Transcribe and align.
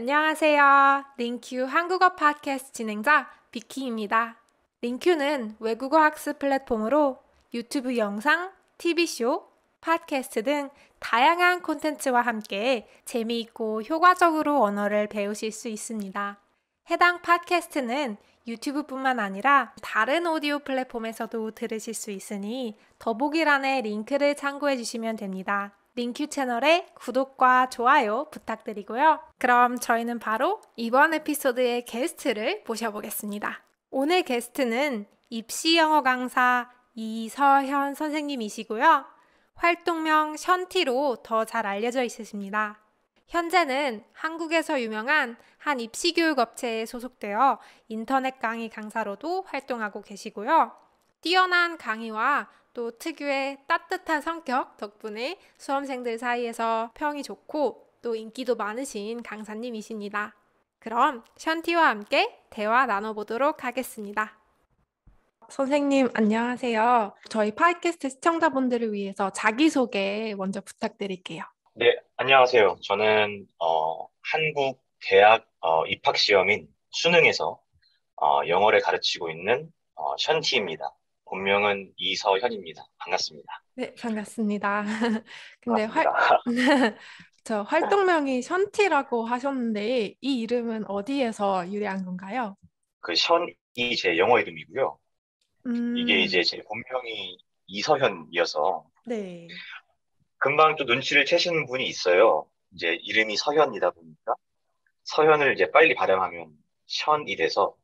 안녕하세요. 0.00 1.06
링큐 1.16 1.64
한국어 1.64 2.14
팟캐스트 2.14 2.72
진행자 2.72 3.28
비키입니다. 3.50 4.36
링큐는 4.80 5.56
외국어 5.58 5.98
학습 5.98 6.38
플랫폼으로 6.38 7.18
유튜브 7.52 7.96
영상, 7.96 8.52
TV쇼, 8.78 9.48
팟캐스트 9.80 10.44
등 10.44 10.70
다양한 11.00 11.62
콘텐츠와 11.62 12.20
함께 12.20 12.86
재미있고 13.06 13.82
효과적으로 13.82 14.62
언어를 14.62 15.08
배우실 15.08 15.50
수 15.50 15.66
있습니다. 15.66 16.38
해당 16.90 17.20
팟캐스트는 17.20 18.18
유튜브뿐만 18.46 19.18
아니라 19.18 19.72
다른 19.82 20.28
오디오 20.28 20.60
플랫폼에서도 20.60 21.50
들으실 21.50 21.94
수 21.94 22.12
있으니 22.12 22.78
더보기란에 23.00 23.80
링크를 23.80 24.36
참고해 24.36 24.76
주시면 24.76 25.16
됩니다. 25.16 25.72
링큐 25.98 26.28
채널의 26.28 26.86
구독과 26.94 27.70
좋아요 27.70 28.28
부탁드리고요. 28.30 29.18
그럼 29.36 29.80
저희는 29.80 30.20
바로 30.20 30.60
이번 30.76 31.12
에피소드의 31.12 31.86
게스트를 31.86 32.62
모셔보겠습니다. 32.68 33.64
오늘 33.90 34.22
게스트는 34.22 35.06
입시 35.28 35.76
영어 35.76 36.02
강사 36.02 36.70
이서현 36.94 37.96
선생님이시고요. 37.96 39.06
활동명 39.56 40.36
션티로 40.36 41.16
더 41.24 41.44
잘 41.44 41.66
알려져 41.66 42.04
있으십니다. 42.04 42.78
현재는 43.26 44.04
한국에서 44.12 44.80
유명한 44.80 45.36
한 45.56 45.80
입시교육 45.80 46.38
업체에 46.38 46.86
소속되어 46.86 47.58
인터넷 47.88 48.38
강의 48.38 48.68
강사로도 48.68 49.42
활동하고 49.48 50.02
계시고요. 50.02 50.70
뛰어난 51.20 51.78
강의와 51.78 52.48
또 52.74 52.96
특유의 52.96 53.58
따뜻한 53.66 54.20
성격 54.20 54.76
덕분에 54.76 55.38
수험생들 55.58 56.18
사이에서 56.18 56.92
평이 56.94 57.24
좋고 57.24 57.88
또 58.02 58.14
인기도 58.14 58.54
많으신 58.54 59.22
강사님이십니다. 59.22 60.36
그럼 60.78 61.24
션티와 61.36 61.88
함께 61.88 62.38
대화 62.50 62.86
나눠보도록 62.86 63.64
하겠습니다. 63.64 64.38
선생님 65.48 66.10
안녕하세요. 66.14 67.14
저희 67.30 67.52
팟캐스트 67.52 68.10
시청자분들을 68.10 68.92
위해서 68.92 69.30
자기소개 69.30 70.34
먼저 70.36 70.60
부탁드릴게요. 70.60 71.42
네, 71.74 71.96
안녕하세요. 72.16 72.76
저는 72.82 73.46
어, 73.58 74.06
한국 74.20 74.80
대학 75.00 75.46
어, 75.60 75.84
입학 75.86 76.16
시험인 76.16 76.68
수능에서 76.90 77.60
어, 78.20 78.40
영어를 78.46 78.80
가르치고 78.80 79.30
있는 79.30 79.72
어, 79.94 80.16
션티입니다. 80.18 80.94
본명은 81.28 81.92
이서현입니다. 81.96 82.82
반갑습니다. 82.98 83.62
네, 83.74 83.94
반갑습니다. 83.94 84.84
근데 85.60 85.84
활, 85.84 86.04
반갑습니다. 86.04 86.42
저 87.44 87.62
활동명이 87.62 88.42
션티라고 88.42 89.24
하셨는데 89.24 90.14
이 90.20 90.40
이름은 90.40 90.84
어디에서 90.86 91.70
유래한 91.70 92.04
건가요? 92.04 92.56
그 93.00 93.14
션이 93.14 93.54
제 93.96 94.18
영어 94.18 94.38
이름이고요. 94.40 94.98
이게 95.96 96.14
음, 96.14 96.18
이제 96.20 96.42
제 96.42 96.62
본명이 96.62 97.38
이서현이어서 97.66 98.84
네. 99.06 99.48
금방 100.38 100.76
또 100.76 100.84
눈치를 100.84 101.24
채시는 101.24 101.66
분이 101.66 101.86
있어요. 101.86 102.46
이제 102.72 102.98
이름이 103.02 103.36
서현이다 103.36 103.90
보니까 103.90 104.34
서현을 105.04 105.54
이제 105.54 105.70
빨리 105.70 105.94
발음하면 105.94 106.50
션이 106.86 107.36
돼서 107.36 107.74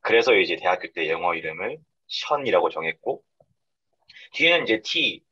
그래서 0.00 0.34
이제 0.34 0.56
대학교 0.56 0.92
때 0.92 1.08
영어 1.08 1.34
이름을 1.34 1.78
션이라고 2.14 2.70
정했고 2.70 3.22
뒤에는 4.32 4.64
이제 4.64 4.80
T, 4.84 5.22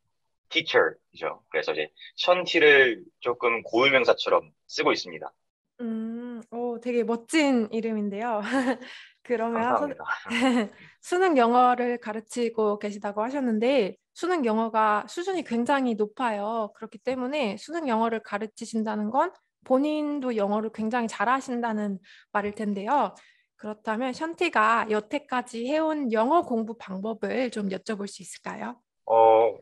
teacher이죠. 0.48 1.42
그래서 1.50 1.72
이제 1.72 1.90
션티를 2.16 3.04
조금 3.20 3.62
고유명사처럼 3.62 4.50
쓰고 4.66 4.92
있습니다. 4.92 5.32
음, 5.80 6.40
오, 6.50 6.78
되게 6.80 7.02
멋진 7.04 7.68
이름인데요. 7.72 8.40
그러면 9.22 9.62
선, 9.62 9.70
감사합니다. 9.70 10.04
수능 11.00 11.36
영어를 11.36 11.98
가르치고 11.98 12.78
계시다고 12.78 13.22
하셨는데 13.22 13.96
수능 14.14 14.44
영어가 14.44 15.06
수준이 15.08 15.44
굉장히 15.44 15.94
높아요. 15.94 16.72
그렇기 16.76 16.98
때문에 16.98 17.56
수능 17.56 17.88
영어를 17.88 18.20
가르치신다는 18.20 19.10
건 19.10 19.32
본인도 19.64 20.36
영어를 20.36 20.70
굉장히 20.72 21.08
잘하신다는 21.08 21.98
말일 22.32 22.54
텐데요. 22.54 23.14
그렇다면 23.62 24.12
션티가 24.12 24.88
여태까지 24.90 25.68
해온 25.68 26.12
영어 26.12 26.42
공부 26.42 26.76
방법을 26.76 27.52
좀 27.52 27.68
여쭤볼 27.68 28.08
수 28.08 28.20
있을까요? 28.20 28.76
어, 29.06 29.56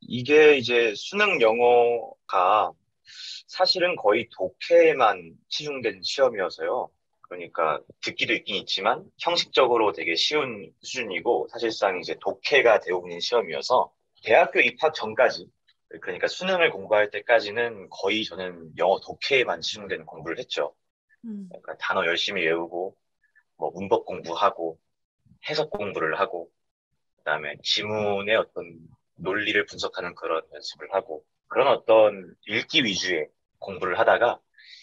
이게 0.00 0.56
이제 0.56 0.92
수능 0.96 1.40
영어가 1.40 2.72
사실은 3.46 3.94
거의 3.94 4.28
독해에만 4.36 5.34
치중된 5.48 6.00
시험이어서요. 6.02 6.90
그러니까 7.20 7.80
듣기도 8.02 8.32
있긴 8.32 8.56
있지만 8.56 9.04
형식적으로 9.20 9.92
되게 9.92 10.16
쉬운 10.16 10.72
수준이고 10.82 11.46
사실상 11.52 12.00
이제 12.00 12.16
독해가 12.20 12.80
대부분인 12.80 13.20
시험이어서 13.20 13.92
대학교 14.24 14.58
입학 14.58 14.94
전까지 14.94 15.46
그러니까 16.00 16.26
수능을 16.26 16.72
공부할 16.72 17.12
때까지는 17.12 17.88
거의 17.88 18.24
저는 18.24 18.72
영어 18.78 18.98
독해에만 18.98 19.60
치중된 19.60 20.06
공부를 20.06 20.40
했죠. 20.40 20.74
음, 21.24 21.46
그러니까 21.48 21.76
단어 21.78 22.04
열심히 22.04 22.42
외우고 22.44 22.96
뭐 23.64 23.70
문법 23.74 24.04
공부하고 24.04 24.78
해석 25.48 25.70
공부를 25.70 26.20
하고 26.20 26.50
그다음에 27.18 27.56
지문의 27.62 28.36
어떤 28.36 28.78
논리를 29.16 29.64
분석하는 29.64 30.14
그런 30.14 30.42
연습을 30.52 30.92
하고 30.92 31.24
그런 31.48 31.68
어떤 31.68 32.34
읽기 32.46 32.84
위주의 32.84 33.26
공부를 33.58 33.98
하다가 33.98 34.38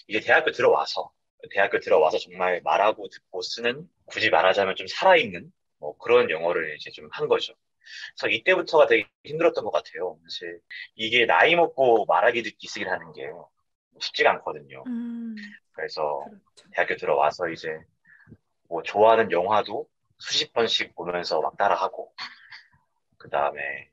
이제 0.08 0.20
대학교 0.20 0.50
들어와서 0.52 1.12
대학교 1.52 1.80
들어와서 1.80 2.18
정말 2.18 2.62
말하고 2.64 3.08
듣고 3.10 3.44
쓰는 3.44 3.88
굳이 4.06 4.32
말하자면 4.32 4.76
좀 4.76 4.88
살아있는 4.88 5.52
뭐 5.78 5.96
그런 6.00 6.32
영어를 6.32 6.76
이제 6.76 6.90
좀 6.90 7.08
한 7.12 7.28
거죠. 7.28 7.54
그래서 8.18 8.36
이때부터가 8.36 8.88
되게 8.88 9.08
힘들었던 9.26 9.64
것 9.64 9.70
같아요. 9.72 10.18
사실 10.24 10.60
이게 10.96 11.26
나이 11.28 11.56
먹고 11.56 12.06
말하기 12.06 12.42
듣기 12.44 12.68
쓰기 12.68 12.86
하는 12.86 13.12
게 13.14 13.30
쉽지가 14.00 14.32
않거든요. 14.32 14.84
음, 14.88 15.36
그래서 15.74 16.24
그렇죠. 16.26 16.70
대학교 16.74 16.96
들어와서 16.96 17.50
이제 17.50 17.78
뭐 18.72 18.82
좋아하는 18.84 19.32
영화도 19.32 19.86
수십 20.18 20.54
번씩 20.54 20.96
보면서 20.96 21.42
막 21.42 21.58
따라하고 21.58 22.14
그 23.18 23.30
다음에 23.30 23.90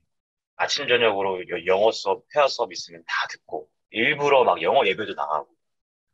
아침 0.56 0.88
저녁으로 0.88 1.48
여- 1.50 1.66
영어 1.66 1.92
수업, 1.92 2.24
회화 2.36 2.48
수업 2.48 2.72
있으면 2.72 3.02
다 3.06 3.28
듣고 3.30 3.68
일부러 3.90 4.44
막 4.44 4.62
영어 4.62 4.86
예배도 4.86 5.14
나가고 5.14 5.48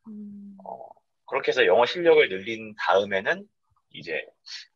음. 0.09 0.57
어, 0.65 0.89
그렇게 1.27 1.51
해서 1.51 1.67
영어 1.67 1.87
실력을 1.87 2.29
늘린 2.29 2.75
다음에는 2.79 3.47
이제 3.91 4.27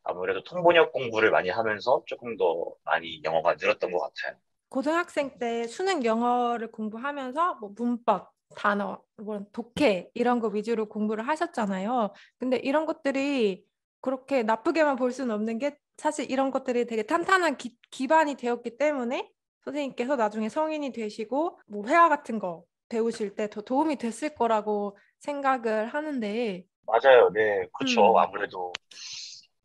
아무래도 0.05 0.45
통번역 0.45 0.93
공부를 0.93 1.31
많이 1.31 1.49
하면서 1.49 2.03
조금 2.07 2.37
더 2.37 2.75
많이 2.85 3.23
영어가 3.25 3.55
늘었던 3.55 3.91
것 3.91 3.99
같아요. 4.01 4.39
고등학생 4.69 5.39
때 5.39 5.67
수능 5.67 6.05
영어를 6.05 6.71
공부하면서 6.71 7.55
뭐 7.57 7.73
문법, 7.77 8.33
단어, 8.55 9.03
뭐 9.17 9.45
독해 9.53 10.11
이런 10.15 10.41
거 10.41 10.49
위주로 10.49 10.89
공부를 10.89 11.27
하셨잖아요. 11.27 12.13
근데 12.39 12.59
이런 12.59 12.87
것들이 12.87 13.65
그렇게 14.01 14.43
나쁘게만 14.43 14.97
볼 14.97 15.13
수는 15.13 15.35
없는 15.35 15.59
게 15.59 15.77
사실 15.97 16.31
이런 16.31 16.51
것들이 16.51 16.87
되게 16.87 17.03
탄탄한 17.03 17.57
기, 17.57 17.77
기반이 17.91 18.37
되었기 18.37 18.77
때문에 18.79 19.31
선생님께서 19.65 20.17
나중에 20.17 20.49
성인이 20.49 20.93
되시고 20.93 21.61
뭐 21.67 21.87
회화 21.89 22.09
같은 22.09 22.39
거 22.39 22.65
배우실 22.89 23.35
때 23.35 23.49
더 23.49 23.61
도움이 23.63 23.97
됐을 23.97 24.35
거라고 24.35 24.97
생각을 25.21 25.89
하는데 25.89 26.65
맞아요. 26.87 27.31
네, 27.33 27.67
그렇죠. 27.75 28.19
음, 28.19 28.19
아무래도 28.19 28.73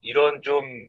이런 0.02 0.42
좀 0.42 0.88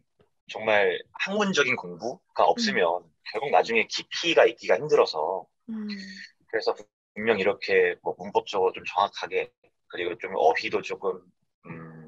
정말 0.51 0.99
학문적인 1.25 1.77
공부가 1.77 2.45
음, 2.57 2.85
없으면 2.85 3.05
결국 3.33 3.51
나중에 3.51 3.87
깊이가 3.89 4.47
있기가 4.47 4.77
힘들어서 4.77 5.47
음, 5.69 6.25
그래서 6.49 6.75
분명 7.15 7.39
이렇게 7.39 7.97
뭐 8.03 8.15
문법적으로 8.19 8.73
좀 8.73 8.85
정확하게 8.85 9.53
그리고 9.89 10.17
좀 10.19 10.33
어휘도 10.37 10.83
조금 10.83 11.21
음, 11.67 12.04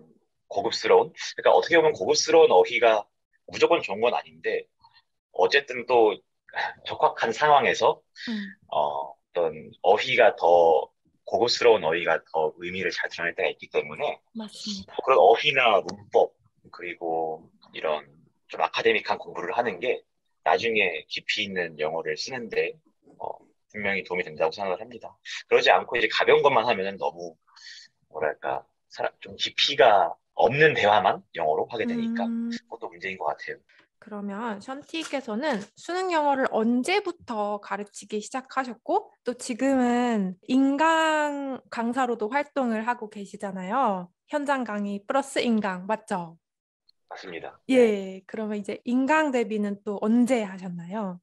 고급스러운 0.48 1.12
그러니까 1.36 1.56
어떻게 1.56 1.76
보면 1.76 1.92
고급스러운 1.92 2.50
어휘가 2.50 3.06
무조건 3.46 3.82
좋은 3.82 4.00
건 4.00 4.14
아닌데 4.14 4.64
어쨌든 5.32 5.86
또 5.86 6.16
적확한 6.86 7.32
상황에서 7.32 8.00
음, 8.28 8.54
어, 8.68 9.14
어떤 9.30 9.70
어휘가 9.82 10.36
더 10.36 10.90
고급스러운 11.24 11.84
어휘가 11.84 12.22
더 12.32 12.52
의미를 12.56 12.90
잘 12.90 13.10
드러낼 13.10 13.34
때가 13.34 13.48
있기 13.50 13.68
때문에 13.68 14.20
맞습니다. 14.32 14.96
그런 15.04 15.18
어휘나 15.18 15.82
문법 15.82 16.34
그리고 16.72 17.50
이런 17.72 18.06
좀 18.48 18.60
아카데믹한 18.62 19.18
공부를 19.18 19.56
하는 19.56 19.80
게 19.80 20.02
나중에 20.44 21.04
깊이 21.08 21.42
있는 21.42 21.78
영어를 21.78 22.16
쓰는데 22.16 22.78
어, 23.18 23.28
분명히 23.72 24.04
도움이 24.04 24.22
된다고 24.22 24.52
생각을 24.52 24.80
합니다. 24.80 25.16
그러지 25.48 25.70
않고 25.70 25.96
이제 25.96 26.08
가벼운 26.10 26.42
것만 26.42 26.66
하면은 26.66 26.96
너무 26.96 27.36
뭐랄까 28.08 28.64
좀 29.20 29.36
깊이가 29.36 30.14
없는 30.36 30.74
대화만 30.74 31.22
영어로 31.34 31.66
하게 31.70 31.86
되니까 31.86 32.24
음. 32.26 32.50
그것도 32.50 32.88
문제인 32.88 33.18
것 33.18 33.24
같아요. 33.24 33.56
그러면 33.98 34.60
션티께서는 34.60 35.60
수능 35.74 36.12
영어를 36.12 36.46
언제부터 36.50 37.58
가르치기 37.60 38.20
시작하셨고 38.20 39.10
또 39.24 39.34
지금은 39.34 40.36
인강 40.42 41.60
강사로도 41.70 42.28
활동을 42.28 42.86
하고 42.86 43.10
계시잖아요. 43.10 44.08
현장 44.28 44.62
강의 44.62 45.02
플러스 45.08 45.40
인강 45.40 45.86
맞죠? 45.86 46.38
맞습니다. 47.08 47.58
예, 47.70 48.20
그러면 48.26 48.58
이제 48.58 48.80
인강 48.84 49.32
대비는 49.32 49.80
또 49.84 49.98
언제 50.00 50.42
하셨나요? 50.42 51.20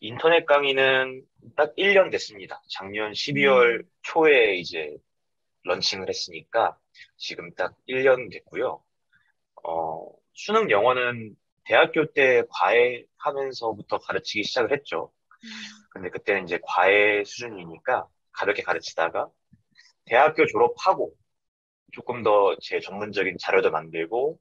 인터넷 0.00 0.44
강의는 0.44 1.22
딱 1.56 1.74
1년 1.76 2.10
됐습니다. 2.10 2.60
작년 2.68 3.12
12월 3.12 3.80
음. 3.80 3.90
초에 4.02 4.56
이제 4.56 4.96
런칭을 5.68 6.08
했으니까 6.08 6.78
지금 7.18 7.54
딱 7.54 7.76
1년 7.86 8.28
됐고요. 8.30 8.82
어, 9.64 10.10
수능 10.34 10.70
영어는 10.70 11.36
대학교 11.64 12.12
때 12.12 12.44
과외 12.50 13.04
하면서부터 13.18 13.98
가르치기 13.98 14.44
시작을 14.44 14.72
했죠. 14.72 15.12
근데 15.92 16.10
그때는 16.10 16.44
이제 16.44 16.58
과외 16.64 17.24
수준이니까 17.24 18.08
가볍게 18.32 18.62
가르치다가 18.62 19.30
대학교 20.06 20.46
졸업하고 20.46 21.14
조금 21.92 22.22
더 22.22 22.56
제 22.62 22.80
전문적인 22.80 23.38
자료도 23.40 23.70
만들고 23.70 24.38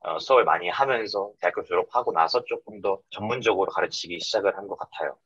어, 0.00 0.18
수업을 0.18 0.44
많이 0.44 0.68
하면서 0.68 1.32
대학교 1.40 1.64
졸업하고 1.64 2.12
나서 2.12 2.44
조금 2.44 2.80
더 2.80 3.00
전문적으로 3.10 3.70
가르치기 3.72 4.20
시작을 4.20 4.56
한 4.56 4.66
것 4.68 4.76
같아요. 4.76 5.18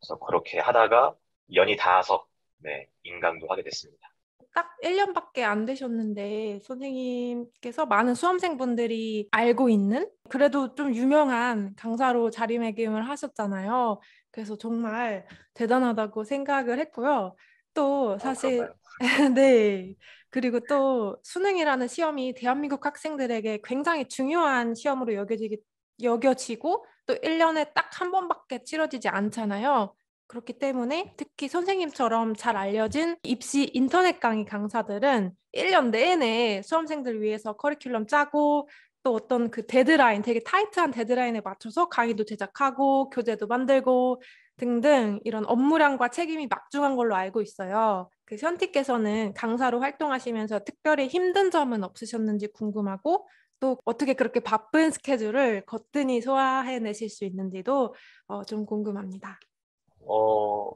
그래서 0.00 0.18
그렇게 0.18 0.58
하다가 0.58 1.14
연이 1.54 1.76
닿아서 1.76 2.26
네, 2.58 2.88
인강도 3.02 3.46
하게 3.48 3.62
됐습니다. 3.62 4.09
딱 4.54 4.76
1년밖에 4.82 5.42
안 5.42 5.64
되셨는데 5.64 6.60
선생님께서 6.64 7.86
많은 7.86 8.14
수험생분들이 8.14 9.28
알고 9.30 9.68
있는 9.68 10.08
그래도 10.28 10.74
좀 10.74 10.94
유명한 10.94 11.74
강사로 11.76 12.30
자리매김을 12.30 13.08
하셨잖아요. 13.08 14.00
그래서 14.30 14.56
정말 14.56 15.26
대단하다고 15.54 16.24
생각을 16.24 16.78
했고요. 16.80 17.36
또 17.74 18.12
어, 18.12 18.18
사실 18.18 18.58
그런가요? 18.58 18.74
네. 19.34 19.94
그리고 20.30 20.60
또 20.60 21.16
수능이라는 21.24 21.88
시험이 21.88 22.34
대한민국 22.34 22.84
학생들에게 22.86 23.60
굉장히 23.64 24.06
중요한 24.06 24.74
시험으로 24.74 25.14
여겨지기, 25.14 25.58
여겨지고 26.02 26.84
또 27.06 27.14
1년에 27.14 27.72
딱 27.74 27.90
한 28.00 28.10
번밖에 28.10 28.64
치러지지 28.64 29.08
않잖아요. 29.08 29.94
그렇기 30.30 30.60
때문에 30.60 31.14
특히 31.16 31.48
선생님처럼 31.48 32.36
잘 32.36 32.56
알려진 32.56 33.16
입시 33.24 33.68
인터넷 33.74 34.20
강의 34.20 34.44
강사들은 34.44 35.32
1년 35.52 35.90
내내 35.90 36.62
수험생들 36.62 37.20
위해서 37.20 37.56
커리큘럼 37.56 38.06
짜고 38.06 38.68
또 39.02 39.12
어떤 39.12 39.50
그 39.50 39.66
데드라인, 39.66 40.22
되게 40.22 40.38
타이트한 40.38 40.92
데드라인에 40.92 41.40
맞춰서 41.40 41.88
강의도 41.88 42.24
제작하고 42.24 43.10
교재도 43.10 43.48
만들고 43.48 44.22
등등 44.56 45.18
이런 45.24 45.44
업무량과 45.46 46.10
책임이 46.10 46.46
막중한 46.46 46.94
걸로 46.94 47.16
알고 47.16 47.42
있어요. 47.42 48.08
그 48.24 48.36
현티께서는 48.36 49.34
강사로 49.34 49.80
활동하시면서 49.80 50.60
특별히 50.60 51.08
힘든 51.08 51.50
점은 51.50 51.82
없으셨는지 51.82 52.52
궁금하고 52.52 53.26
또 53.58 53.78
어떻게 53.84 54.14
그렇게 54.14 54.38
바쁜 54.38 54.92
스케줄을 54.92 55.64
거뜬히 55.66 56.20
소화해내실 56.20 57.10
수 57.10 57.24
있는지도 57.24 57.96
어, 58.28 58.44
좀 58.44 58.64
궁금합니다. 58.64 59.40
어, 60.10 60.72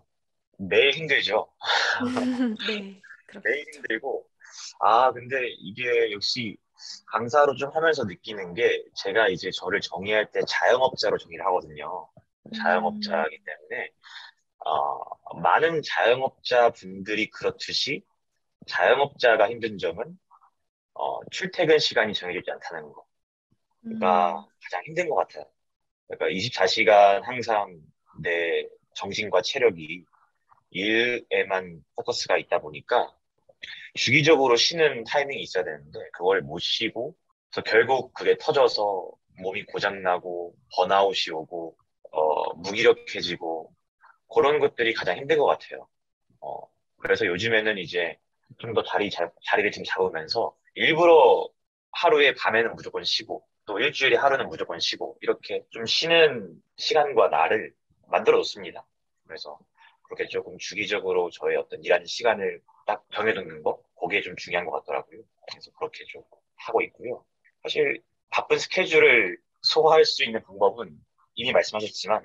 매일 0.58 0.92
힘들죠. 0.92 1.52
네, 1.98 2.24
매일. 3.42 3.64
힘들고, 3.74 4.28
아, 4.80 5.12
근데 5.12 5.48
이게 5.58 6.12
역시 6.12 6.56
강사로 7.08 7.54
좀 7.56 7.70
하면서 7.74 8.04
느끼는 8.04 8.54
게 8.54 8.84
제가 8.96 9.28
이제 9.28 9.50
저를 9.52 9.80
정의할 9.80 10.30
때 10.32 10.40
자영업자로 10.48 11.18
정의를 11.18 11.44
하거든요. 11.46 12.08
음, 12.52 12.54
자영업자이기 12.54 13.38
때문에, 13.44 13.90
어, 14.66 15.38
많은 15.42 15.82
자영업자 15.84 16.70
분들이 16.72 17.30
그렇듯이 17.30 18.04
자영업자가 18.68 19.50
힘든 19.50 19.78
점은 19.78 20.18
어, 20.94 21.20
출퇴근 21.30 21.78
시간이 21.78 22.14
정해지지 22.14 22.50
않다는 22.52 22.92
거 22.92 23.04
가 24.00 24.44
음, 24.44 24.44
가장 24.64 24.82
힘든 24.84 25.08
것 25.08 25.16
같아요. 25.16 25.44
그러니까 26.08 26.28
24시간 26.30 27.22
항상 27.24 27.80
내 28.22 28.68
정신과 28.94 29.42
체력이 29.42 30.04
일에만 30.70 31.84
포커스가 31.96 32.38
있다 32.38 32.60
보니까 32.60 33.12
주기적으로 33.94 34.56
쉬는 34.56 35.04
타이밍이 35.04 35.42
있어야 35.42 35.64
되는데 35.64 35.98
그걸 36.12 36.42
못 36.42 36.58
쉬고 36.60 37.14
그래서 37.50 37.64
결국 37.70 38.12
그게 38.14 38.36
터져서 38.38 39.10
몸이 39.38 39.64
고장나고 39.66 40.54
번아웃이 40.76 41.32
오고 41.34 41.76
어, 42.12 42.54
무기력해지고 42.56 43.72
그런 44.34 44.58
것들이 44.60 44.94
가장 44.94 45.16
힘든 45.16 45.38
것 45.38 45.46
같아요. 45.46 45.88
어, 46.40 46.60
그래서 46.98 47.26
요즘에는 47.26 47.78
이제 47.78 48.18
좀 48.58 48.74
더 48.74 48.82
자리, 48.84 49.10
자, 49.10 49.30
자리를 49.46 49.70
좀 49.72 49.84
잡으면서 49.84 50.54
일부러 50.74 51.48
하루에 51.92 52.34
밤에는 52.34 52.74
무조건 52.74 53.04
쉬고 53.04 53.44
또 53.66 53.78
일주일에 53.80 54.16
하루는 54.16 54.48
무조건 54.48 54.78
쉬고 54.80 55.16
이렇게 55.22 55.64
좀 55.70 55.86
쉬는 55.86 56.54
시간과 56.76 57.28
날을 57.28 57.72
만들어 58.08 58.36
놓습니다. 58.38 58.86
그래서 59.26 59.58
그렇게 60.02 60.26
조금 60.26 60.58
주기적으로 60.58 61.30
저의 61.30 61.56
어떤 61.56 61.82
일하는 61.82 62.06
시간을 62.06 62.62
딱 62.86 63.04
정해두는 63.12 63.62
거 63.62 63.82
그게 64.00 64.20
좀 64.20 64.36
중요한 64.36 64.66
것 64.66 64.72
같더라고요. 64.80 65.22
그래서 65.50 65.70
그렇게 65.72 66.04
좀 66.04 66.22
하고 66.56 66.82
있고요. 66.82 67.24
사실 67.62 68.02
바쁜 68.30 68.58
스케줄을 68.58 69.38
소화할 69.62 70.04
수 70.04 70.24
있는 70.24 70.42
방법은 70.42 70.98
이미 71.34 71.52
말씀하셨지만 71.52 72.24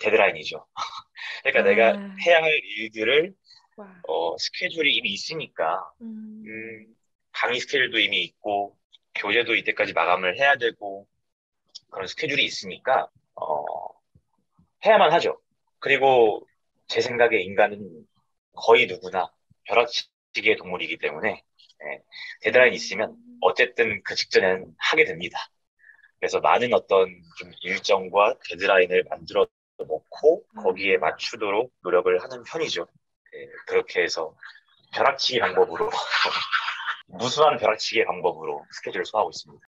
데드라인이죠. 0.00 0.66
그러니까 1.42 1.62
내가 1.62 1.98
아, 1.98 2.16
해야 2.26 2.42
할 2.42 2.60
일들을 2.64 3.34
와, 3.76 4.02
어, 4.08 4.36
스케줄이 4.38 4.96
이미 4.96 5.10
있으니까 5.10 5.92
음, 6.00 6.42
음, 6.46 6.96
강의 7.32 7.60
스케줄도 7.60 7.98
이미 7.98 8.22
있고 8.22 8.76
교재도 9.14 9.54
이때까지 9.54 9.92
마감을 9.92 10.38
해야 10.38 10.56
되고 10.56 11.06
그런 11.90 12.06
스케줄이 12.06 12.44
있으니까 12.44 13.08
어, 13.34 13.99
해야만 14.84 15.12
하죠. 15.12 15.40
그리고 15.78 16.46
제 16.88 17.00
생각에 17.00 17.38
인간은 17.38 18.06
거의 18.52 18.86
누구나 18.86 19.30
벼락치기의 19.64 20.56
동물이기 20.56 20.98
때문에 20.98 21.42
예, 21.82 22.02
데드라인 22.42 22.74
있으면 22.74 23.10
음, 23.10 23.38
어쨌든 23.40 24.02
그 24.04 24.14
직전에는 24.14 24.74
하게 24.78 25.04
됩니다. 25.04 25.38
그래서 26.18 26.40
많은 26.40 26.74
어떤 26.74 27.08
좀 27.38 27.50
일정과 27.62 28.36
데드라인을 28.48 29.04
만들어 29.08 29.46
놓고 29.78 30.44
거기에 30.62 30.96
아, 30.96 30.98
맞추도록 30.98 31.72
노력을 31.82 32.22
하는 32.22 32.42
편이죠. 32.42 32.86
예, 33.34 33.46
그렇게 33.66 34.02
해서 34.02 34.34
벼락치기 34.92 35.40
방법으로 35.40 35.88
무수한 37.06 37.56
벼락치기 37.58 38.04
방법으로 38.04 38.66
스케줄을 38.72 39.06
소화하고 39.06 39.30
있습니다. 39.30 39.66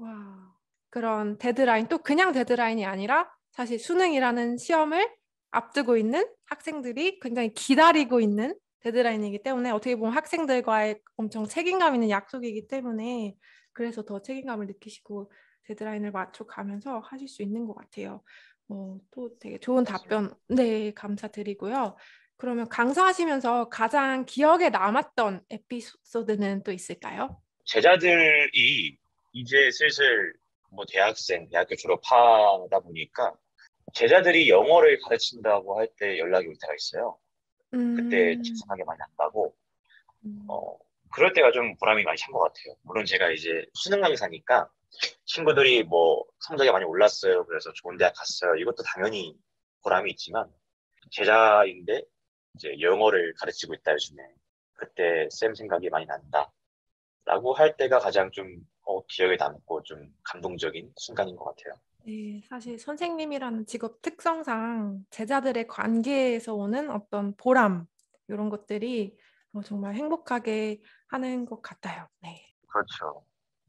와. 0.00 0.52
그런 0.90 1.38
데드라인, 1.38 1.88
또 1.88 1.98
그냥 1.98 2.32
데드라인이 2.32 2.84
아니라 2.84 3.30
사실 3.52 3.78
수능이라는 3.78 4.56
시험을 4.56 5.08
앞두고 5.50 5.96
있는 5.96 6.26
학생들이 6.46 7.20
굉장히 7.20 7.52
기다리고 7.52 8.20
있는 8.20 8.56
데드라인이기 8.80 9.42
때문에 9.42 9.70
어떻게 9.70 9.94
보면 9.94 10.12
학생들과의 10.14 11.00
엄청 11.16 11.46
책임감 11.46 11.94
있는 11.94 12.10
약속이기 12.10 12.66
때문에 12.66 13.36
그래서 13.72 14.04
더 14.04 14.20
책임감을 14.20 14.66
느끼시고 14.66 15.30
데드라인을 15.64 16.10
맞춰가면서 16.10 17.00
하실 17.00 17.28
수 17.28 17.42
있는 17.42 17.66
것 17.66 17.74
같아요. 17.74 18.22
어, 18.68 18.98
또 19.10 19.30
되게 19.38 19.58
좋은. 19.58 19.84
답변, 19.84 20.34
네, 20.48 20.92
감사드리고요. 20.92 21.96
그러면 22.36 22.68
강사하시면서 22.68 23.68
가장 23.68 24.24
기억에 24.24 24.70
남았던 24.70 25.44
에피소드는 25.50 26.64
또 26.64 26.72
있을까요? 26.72 27.40
제자들이 27.64 28.98
이제 29.32 29.70
슬슬 29.70 30.32
뭐 30.70 30.84
대학생, 30.88 31.48
대학교 31.48 31.76
졸업하다 31.76 32.80
보니까 32.80 33.34
제자들이 33.92 34.48
영어를 34.48 34.98
가르친다고 35.00 35.78
할 35.78 35.88
때 35.98 36.18
연락이 36.18 36.46
올 36.48 36.54
때가 36.60 36.74
있어요. 36.74 37.18
그때 37.96 38.34
음, 38.34 38.42
집중하게 38.42 38.84
많이 38.84 38.98
한다고. 39.00 39.54
음, 40.24 40.44
어, 40.48 40.78
그럴 41.14 41.32
때가 41.32 41.52
좀 41.52 41.76
보람이 41.76 42.02
많이 42.04 42.16
찬 42.16 42.32
것 42.32 42.40
같아요. 42.40 42.74
물론 42.82 43.04
제가 43.04 43.30
이제 43.30 43.64
수능 43.74 44.00
강사니까 44.00 44.68
친구들이 45.24 45.84
뭐 45.84 46.24
성적이 46.40 46.70
많이 46.70 46.84
올랐어요. 46.84 47.44
그래서 47.46 47.72
좋은 47.74 47.96
대학 47.96 48.12
갔어요. 48.14 48.56
이것도 48.56 48.82
당연히 48.84 49.36
보람이 49.82 50.10
있지만 50.12 50.50
제자인데 51.10 52.02
이제 52.54 52.80
영어를 52.80 53.34
가르치고 53.38 53.74
있다 53.74 53.92
요즘에 53.92 54.22
그때 54.74 55.28
쌤 55.30 55.54
생각이 55.54 55.88
많이 55.90 56.06
난다. 56.06 56.52
라고 57.24 57.52
할 57.54 57.76
때가 57.76 57.98
가장 58.00 58.30
좀 58.32 58.46
어, 58.84 59.04
기억에 59.06 59.36
남고 59.36 59.82
좀 59.84 60.12
감동적인 60.24 60.92
순간인 60.96 61.36
것 61.36 61.44
같아요. 61.44 61.80
네, 62.04 62.40
사실 62.48 62.78
선생님이라는 62.78 63.66
직업 63.66 64.02
특성상 64.02 65.04
제자들의 65.10 65.68
관계에서 65.68 66.54
오는 66.54 66.90
어떤 66.90 67.34
보람, 67.36 67.86
이런 68.28 68.48
것들이 68.50 69.16
어, 69.52 69.62
정말 69.62 69.94
행복하게 69.94 70.80
하는 71.08 71.44
것 71.44 71.62
같아요. 71.62 72.08
네. 72.22 72.54
그렇죠. 72.66 73.24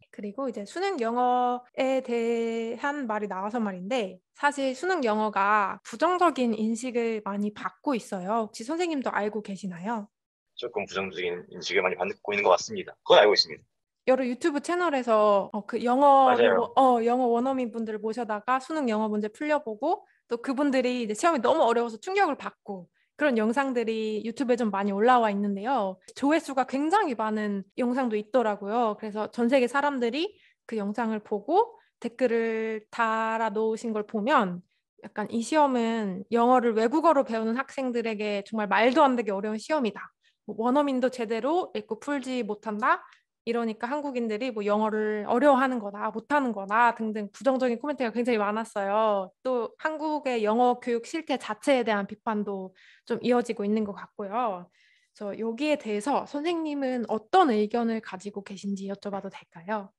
그리고 0.09 0.47
이제 0.47 0.63
수능 0.65 0.99
영어에 0.99 2.01
대한 2.05 3.07
말이 3.07 3.27
나와서 3.27 3.59
말인데 3.59 4.19
사실 4.33 4.75
수능 4.75 5.03
영어가 5.03 5.79
부정적인 5.83 6.53
인식을 6.53 7.21
많이 7.25 7.53
받고 7.53 7.95
있어요. 7.95 8.45
혹시 8.47 8.63
선생님도 8.63 9.09
알고 9.09 9.41
계시나요? 9.41 10.07
조금 10.55 10.85
부정적인 10.85 11.47
인식을 11.49 11.81
많이 11.81 11.95
받고 11.95 12.33
있는 12.33 12.43
것 12.43 12.51
같습니다. 12.51 12.95
그건 13.03 13.19
알고 13.19 13.33
있습니다. 13.33 13.63
여러 14.07 14.25
유튜브 14.25 14.59
채널에서 14.59 15.49
어, 15.53 15.65
그 15.65 15.83
영어. 15.83 16.27
어, 16.75 17.05
영어 17.05 17.25
원어민 17.25 17.71
분들을 17.71 17.99
모셔다가 17.99 18.59
수능 18.59 18.89
영어 18.89 19.07
문제 19.07 19.29
풀려보고 19.29 20.05
또 20.27 20.37
그분들이 20.37 21.03
이제 21.03 21.13
시험이 21.13 21.39
너무 21.39 21.63
어려워서 21.63 21.97
충격을 21.97 22.35
받고 22.35 22.89
그런 23.15 23.37
영상들이 23.37 24.23
유튜브에 24.25 24.55
좀 24.55 24.71
많이 24.71 24.91
올라와 24.91 25.29
있는데요. 25.31 25.97
조회수가 26.15 26.65
굉장히 26.65 27.15
많은 27.15 27.63
영상도 27.77 28.15
있더라고요. 28.15 28.97
그래서 28.99 29.31
전 29.31 29.47
세계 29.47 29.67
사람들이 29.67 30.37
그 30.65 30.77
영상을 30.77 31.17
보고 31.19 31.79
댓글을 31.99 32.85
달아 32.89 33.49
놓으신 33.51 33.93
걸 33.93 34.05
보면 34.05 34.61
약간 35.03 35.29
이 35.29 35.41
시험은 35.41 36.25
영어를 36.31 36.73
외국어로 36.73 37.23
배우는 37.23 37.55
학생들에게 37.55 38.43
정말 38.47 38.67
말도 38.67 39.03
안 39.03 39.15
되게 39.15 39.31
어려운 39.31 39.57
시험이다. 39.57 40.01
뭐 40.45 40.55
원어민도 40.59 41.09
제대로 41.09 41.71
읽고 41.75 41.99
풀지 41.99 42.43
못한다. 42.43 43.03
이러니까 43.45 43.87
한국인들이 43.87 44.51
뭐 44.51 44.65
영어를 44.65 45.25
어려워하는 45.27 45.79
거다, 45.79 46.11
못하는 46.11 46.53
거다 46.53 46.95
등등 46.95 47.29
부정적인 47.33 47.79
코멘트가 47.79 48.11
굉장히 48.11 48.37
많았어요. 48.37 49.31
또 49.43 49.73
한국의 49.77 50.43
영어 50.43 50.79
교육 50.79 51.05
실태 51.05 51.37
자체에 51.37 51.83
대한 51.83 52.07
비판도 52.07 52.73
좀 53.05 53.19
이어지고 53.21 53.65
있는 53.65 53.83
것 53.83 53.93
같고요. 53.93 54.69
그래서 55.13 55.37
여기에 55.37 55.77
대해서 55.77 56.25
선생님은 56.25 57.05
어떤 57.09 57.51
의견을 57.51 58.01
가지고 58.01 58.43
계신지 58.43 58.87
여쭤봐도 58.87 59.29
될까요? 59.31 59.91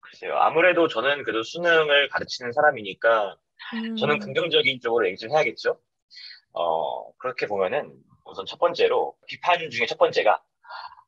글쎄요. 0.00 0.36
아무래도 0.36 0.86
저는 0.86 1.24
그래도 1.24 1.42
수능을 1.42 2.08
가르치는 2.08 2.52
사람이니까 2.52 3.36
음, 3.74 3.96
저는 3.96 4.18
긍정적인 4.18 4.80
쪽으로 4.80 5.08
얘기를 5.08 5.30
해야겠죠. 5.30 5.78
어, 6.52 7.12
그렇게 7.16 7.46
보면은 7.46 7.92
우선 8.24 8.46
첫 8.46 8.58
번째로 8.58 9.16
비판 9.26 9.70
중에 9.70 9.86
첫 9.86 9.98
번째가 9.98 10.42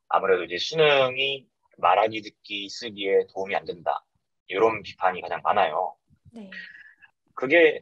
아무래도 0.09 0.43
이제 0.43 0.57
수능이 0.57 1.47
말하기, 1.83 2.21
듣기, 2.21 2.69
쓰기에 2.69 3.27
도움이 3.33 3.55
안 3.55 3.65
된다. 3.65 4.03
이런 4.47 4.81
비판이 4.81 5.21
가장 5.21 5.41
많아요. 5.43 5.95
네. 6.31 6.49
그게 7.35 7.81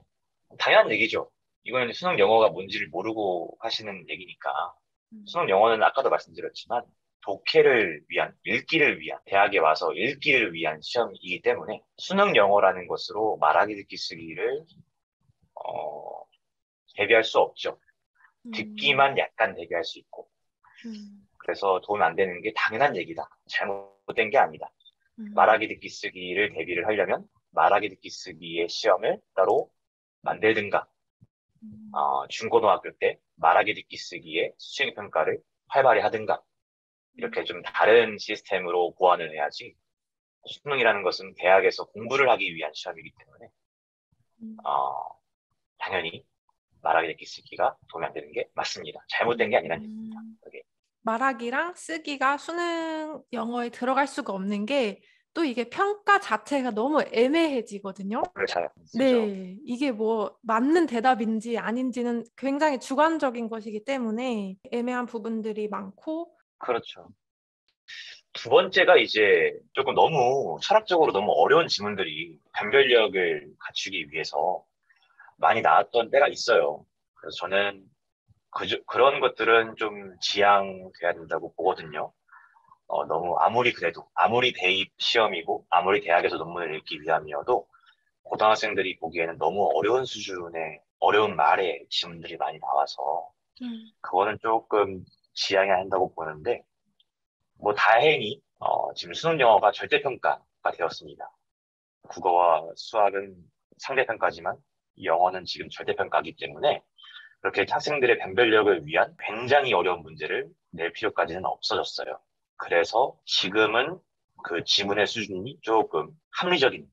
당연한 0.57 0.91
얘기죠. 0.91 1.31
이거는 1.63 1.93
수능 1.93 2.17
영어가 2.17 2.49
뭔지를 2.49 2.89
모르고 2.89 3.57
하시는 3.59 4.09
얘기니까. 4.09 4.73
음, 5.13 5.23
수능 5.27 5.49
영어는 5.49 5.83
아까도 5.83 6.09
말씀드렸지만 6.09 6.83
독해를 7.23 8.03
위한, 8.07 8.35
읽기를 8.43 8.99
위한, 8.99 9.19
대학에 9.25 9.59
와서 9.59 9.93
읽기를 9.93 10.53
위한 10.53 10.81
시험이기 10.81 11.41
때문에 11.41 11.83
수능 11.97 12.35
영어라는 12.35 12.87
것으로 12.87 13.37
말하기, 13.37 13.75
듣기, 13.75 13.95
쓰기를 13.97 14.65
어, 15.53 16.25
대비할 16.95 17.23
수 17.23 17.37
없죠. 17.39 17.79
음, 18.45 18.51
듣기만 18.51 19.17
약간 19.19 19.55
대비할 19.55 19.83
수 19.83 19.99
있고. 19.99 20.27
음, 20.87 21.27
그래서 21.43 21.81
도움이 21.85 22.03
안 22.03 22.15
되는 22.15 22.41
게 22.41 22.53
당연한 22.55 22.95
얘기다. 22.95 23.27
잘못된 23.49 24.29
게 24.29 24.37
아니다. 24.37 24.71
음, 25.19 25.33
말하기, 25.33 25.67
듣기, 25.67 25.89
쓰기를 25.89 26.53
대비를 26.53 26.87
하려면 26.87 27.27
말하기, 27.51 27.89
듣기, 27.89 28.09
쓰기의 28.09 28.69
시험을 28.69 29.19
따로 29.35 29.69
만들든가, 30.21 30.87
음, 31.63 31.91
어, 31.93 32.27
중고등학교 32.27 32.91
때 32.97 33.19
말하기, 33.35 33.73
듣기, 33.73 33.97
쓰기의 33.97 34.53
수행 34.57 34.93
평가를 34.93 35.39
활발히 35.67 36.01
하든가, 36.01 36.41
이렇게 37.17 37.43
좀 37.43 37.61
다른 37.63 38.17
시스템으로 38.17 38.93
보완을 38.95 39.31
해야지. 39.33 39.75
수능이라는 40.45 41.03
것은 41.03 41.35
대학에서 41.35 41.85
공부를 41.85 42.29
하기 42.29 42.55
위한 42.55 42.71
시험이기 42.73 43.11
때문에, 43.17 43.47
음. 44.43 44.57
어, 44.65 45.19
당연히 45.77 46.23
말하기, 46.81 47.07
듣기, 47.09 47.25
쓰기가 47.25 47.75
도움이 47.89 48.05
안 48.07 48.13
되는 48.13 48.31
게 48.31 48.49
맞습니다. 48.53 49.03
잘못된 49.09 49.49
게 49.49 49.57
아니라는 49.57 49.83
얘기입니다. 49.83 50.10
말하기랑 51.03 51.73
쓰기가 51.75 52.37
수능 52.37 53.21
영어에 53.33 53.69
들어갈 53.69 54.07
수가 54.07 54.33
없는 54.33 54.65
게 54.65 55.01
또 55.33 55.45
이게 55.45 55.69
평가 55.69 56.19
자체가 56.19 56.71
너무 56.71 57.01
애매해지거든요. 57.11 58.21
네, 58.97 59.55
이게 59.65 59.91
뭐 59.91 60.35
맞는 60.41 60.87
대답인지 60.87 61.57
아닌지는 61.57 62.25
굉장히 62.35 62.79
주관적인 62.79 63.49
것이기 63.49 63.85
때문에 63.85 64.57
애매한 64.71 65.05
부분들이 65.05 65.69
많고, 65.69 66.35
그렇죠. 66.57 67.07
두 68.33 68.49
번째가 68.49 68.97
이제 68.97 69.53
조금 69.73 69.93
너무 69.93 70.57
철학적으로 70.61 71.11
너무 71.11 71.31
어려운 71.31 71.67
질문들이 71.67 72.37
변별력을 72.53 73.53
갖추기 73.59 74.11
위해서 74.11 74.63
많이 75.37 75.61
나왔던 75.61 76.11
때가 76.11 76.27
있어요. 76.27 76.85
그래서 77.15 77.35
저는 77.37 77.83
그, 78.51 78.67
그런 78.85 79.19
것들은 79.19 79.75
좀 79.77 80.17
지양돼야 80.19 81.13
된다고 81.13 81.53
보거든요. 81.55 82.13
어, 82.87 83.05
너무 83.05 83.35
아무리 83.39 83.71
그래도, 83.73 84.07
아무리 84.13 84.53
대입 84.53 84.91
시험이고, 84.97 85.65
아무리 85.69 86.01
대학에서 86.01 86.37
논문을 86.37 86.75
읽기 86.75 87.01
위함이어도, 87.01 87.67
고등학생들이 88.23 88.99
보기에는 88.99 89.37
너무 89.37 89.69
어려운 89.73 90.05
수준의 90.05 90.81
어려운 90.99 91.35
말의 91.35 91.85
질문들이 91.89 92.37
많이 92.37 92.59
나와서, 92.59 93.29
그거는 94.01 94.37
조금 94.41 95.03
지양해야 95.33 95.77
한다고 95.77 96.13
보는데, 96.13 96.61
뭐 97.61 97.73
다행히 97.73 98.41
어, 98.59 98.93
지금 98.93 99.13
수능 99.13 99.39
영어가 99.39 99.71
절대평가가 99.71 100.71
되었습니다. 100.75 101.31
국어와 102.09 102.67
수학은 102.75 103.35
상대평가지만 103.77 104.55
영어는 105.03 105.45
지금 105.45 105.69
절대평가이기 105.69 106.35
때문에 106.39 106.83
그렇게 107.41 107.65
학생들의 107.69 108.19
변별력을 108.19 108.85
위한 108.85 109.15
굉장히 109.19 109.73
어려운 109.73 110.01
문제를 110.01 110.47
낼 110.71 110.93
필요까지는 110.93 111.45
없어졌어요. 111.45 112.19
그래서 112.57 113.17
지금은 113.25 113.99
그 114.43 114.63
지문의 114.63 115.07
수준이 115.07 115.59
조금 115.61 116.11
합리적인 116.31 116.87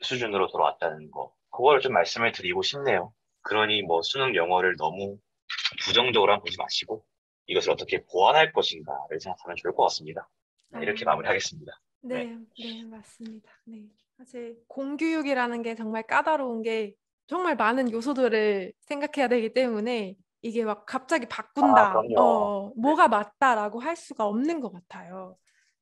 수준으로 0.00 0.48
돌아왔다는 0.48 1.10
거. 1.10 1.34
그걸 1.50 1.80
좀 1.80 1.92
말씀을 1.92 2.32
드리고 2.32 2.62
싶네요. 2.62 3.12
그러니 3.42 3.82
뭐 3.82 4.02
수능 4.02 4.34
영어를 4.34 4.76
너무 4.76 5.18
부정적으로 5.84 6.40
보지 6.40 6.56
마시고 6.56 7.04
이것을 7.46 7.72
어떻게 7.72 8.02
보완할 8.04 8.52
것인가를 8.52 9.20
생각하면 9.20 9.56
좋을 9.56 9.74
것 9.74 9.84
같습니다. 9.84 10.28
네, 10.70 10.82
이렇게 10.82 11.04
아. 11.04 11.10
마무리하겠습니다. 11.10 11.72
네, 12.02 12.38
네, 12.58 12.84
맞습니다. 12.84 13.50
네. 13.64 13.84
사실 14.16 14.56
공교육이라는 14.68 15.62
게 15.62 15.74
정말 15.74 16.04
까다로운 16.04 16.62
게 16.62 16.94
정말 17.26 17.56
많은 17.56 17.90
요소들을 17.90 18.72
생각해야 18.80 19.28
되기 19.28 19.52
때문에 19.52 20.16
이게 20.42 20.64
막 20.64 20.84
갑자기 20.84 21.26
바꾼다, 21.26 21.92
아. 21.92 22.02
어, 22.18 22.72
뭐가 22.76 23.08
맞다라고 23.08 23.80
할 23.80 23.96
수가 23.96 24.26
없는 24.26 24.60
것 24.60 24.72
같아요. 24.72 25.36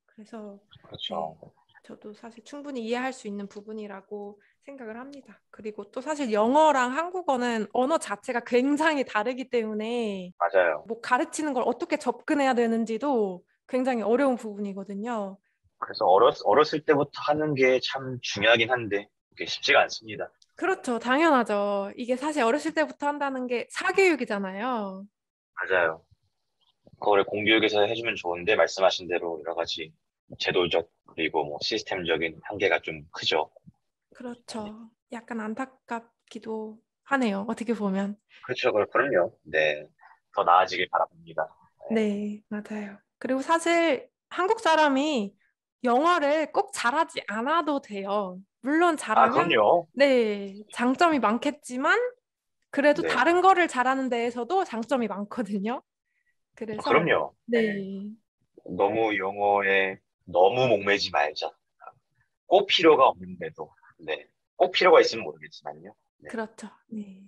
그래서 0.05 0.59
그렇죠. 0.85 1.37
저도 1.83 2.13
사실 2.13 2.43
충분히 2.45 2.81
이해할 2.85 3.11
수 3.11 3.27
있는 3.27 3.47
부분이라고 3.49 4.39
생각을 4.65 4.97
합니다. 4.97 5.41
그리고 5.49 5.91
또 5.91 5.99
사실 5.99 6.31
영어랑 6.31 6.95
한국어는 6.95 7.67
언어 7.73 7.97
자체가 7.97 8.41
굉장히 8.45 9.03
다르기 9.03 9.49
때문에 9.49 10.31
맞아요. 10.37 10.85
뭐 10.87 11.01
가르치는 11.01 11.53
걸 11.53 11.63
어떻게 11.65 11.97
접근해야 11.97 12.53
되는지도 12.53 13.43
굉장히 13.67 14.01
어려운 14.01 14.37
부분이거든요. 14.37 15.37
그래서 15.77 16.05
어렸, 16.05 16.37
어렸을 16.45 16.85
때부터 16.85 17.11
하는 17.27 17.53
게 17.53 17.79
참 17.83 18.17
중요하긴 18.21 18.71
한데 18.71 19.09
그게 19.31 19.45
쉽지가 19.45 19.81
않습니다. 19.81 20.31
그렇죠. 20.55 20.99
당연하죠. 20.99 21.91
이게 21.97 22.15
사실 22.15 22.43
어렸을 22.43 22.73
때부터 22.73 23.07
한다는 23.07 23.47
게 23.47 23.67
사교육이잖아요. 23.71 25.05
맞아요. 25.69 26.03
그거를 26.99 27.25
공교육에서 27.25 27.81
해주면 27.85 28.15
좋은데 28.15 28.55
말씀하신 28.55 29.07
대로 29.07 29.39
여러 29.41 29.55
가지 29.55 29.93
제도적 30.39 30.89
그리고 31.07 31.43
뭐 31.43 31.57
시스템적인 31.61 32.39
한계가 32.43 32.79
좀 32.81 33.03
크죠. 33.11 33.51
그렇죠. 34.15 34.89
약간 35.11 35.39
안타깝기도 35.39 36.79
하네요. 37.03 37.45
어떻게 37.49 37.73
보면. 37.73 38.15
그렇죠. 38.45 38.71
그- 38.71 38.85
그럼요. 38.89 39.37
네. 39.43 39.87
더 40.35 40.43
나아지길 40.43 40.87
바랍니다. 40.89 41.47
네, 41.91 42.41
맞아요. 42.47 42.97
그리고 43.19 43.41
사실 43.41 44.09
한국 44.29 44.59
사람이 44.59 45.35
영어를 45.83 46.51
꼭 46.51 46.71
잘하지 46.73 47.23
않아도 47.27 47.81
돼요. 47.81 48.39
물론 48.63 48.93
아, 48.93 48.97
잘하면 48.97 49.49
그럼요. 49.49 49.87
네, 49.93 50.63
장점이 50.73 51.19
많겠지만 51.19 51.99
그래도 52.71 53.03
네. 53.03 53.09
다른 53.09 53.41
거를 53.41 53.67
잘하는 53.67 54.09
데에서도 54.09 54.63
장점이 54.63 55.07
많거든요. 55.07 55.83
그래서 56.55 56.81
그럼요. 56.81 57.35
네. 57.45 58.09
너무 58.65 59.17
영어에 59.17 59.99
너무 60.25 60.67
목매지 60.67 61.11
말자. 61.11 61.51
꼭 62.47 62.67
필요가 62.67 63.07
없는데도. 63.07 63.69
네. 63.99 64.25
꼭 64.55 64.71
필요가 64.71 65.01
있으면 65.01 65.25
모르겠지만요. 65.25 65.93
네. 66.19 66.29
그렇죠. 66.29 66.69
네. 66.87 67.21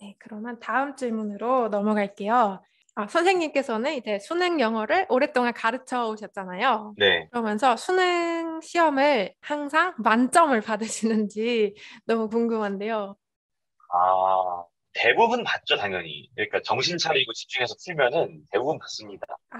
네, 0.00 0.14
그러면 0.18 0.60
다음 0.60 0.94
질문으로 0.96 1.68
넘어갈게요. 1.68 2.62
아, 2.94 3.06
선생님께서는 3.06 3.94
이제 3.94 4.18
수능 4.18 4.60
영어를 4.60 5.06
오랫동안 5.08 5.54
가르쳐 5.54 6.08
오셨잖아요. 6.08 6.94
네. 6.96 7.28
그러면서 7.30 7.76
수능 7.76 8.60
시험을 8.60 9.34
항상 9.40 9.94
만점을 9.98 10.60
받으시는지 10.60 11.74
너무 12.04 12.28
궁금한데요. 12.28 13.16
아, 13.92 14.64
대부분 14.94 15.44
받죠, 15.44 15.76
당연히. 15.76 16.30
그러니까 16.34 16.60
정신 16.64 16.98
차리고 16.98 17.32
집중해서 17.32 17.74
풀면은 17.84 18.44
대부분 18.52 18.78
받습니다. 18.78 19.26
아, 19.50 19.58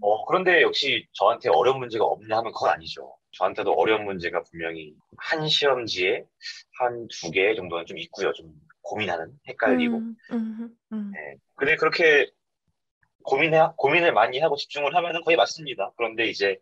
어, 0.00 0.24
그런데 0.26 0.62
역시 0.62 1.06
저한테 1.12 1.48
어려운 1.50 1.78
문제가 1.78 2.04
없냐 2.04 2.36
하면 2.38 2.52
그건 2.52 2.70
아니죠. 2.70 3.16
저한테도 3.32 3.72
어려운 3.74 4.04
문제가 4.04 4.42
분명히 4.44 4.94
한 5.18 5.48
시험지에 5.48 6.24
한 6.78 7.08
두 7.08 7.30
개 7.32 7.54
정도는 7.54 7.86
좀 7.86 7.98
있고요. 7.98 8.32
좀 8.32 8.52
고민하는, 8.82 9.38
헷갈리고. 9.48 9.98
음, 9.98 10.16
음, 10.30 10.76
음. 10.92 11.10
네. 11.12 11.36
근데 11.56 11.76
그렇게 11.76 12.30
고민해, 13.24 13.70
고민을 13.76 14.12
많이 14.12 14.38
하고 14.40 14.56
집중을 14.56 14.94
하면은 14.96 15.22
거의 15.22 15.36
맞습니다. 15.36 15.92
그런데 15.96 16.26
이제 16.26 16.58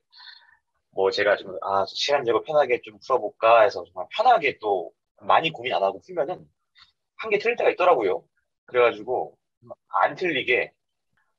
뭐 0.93 1.11
제가 1.11 1.37
좀, 1.37 1.57
아, 1.63 1.85
시간 1.89 2.25
내고 2.25 2.43
편하게 2.43 2.81
좀 2.83 2.99
풀어볼까 3.07 3.63
해서 3.63 3.85
정말 3.87 4.07
편하게 4.17 4.59
또 4.61 4.93
많이 5.23 5.51
고민 5.53 5.75
안 5.75 5.83
하고 5.83 6.01
풀면은 6.01 6.47
한 7.19 7.31
개 7.31 7.39
틀릴 7.39 7.57
때가 7.57 7.71
있더라고요. 7.71 8.25
그래가지고 8.67 9.39
안 10.03 10.15
틀리게 10.17 10.73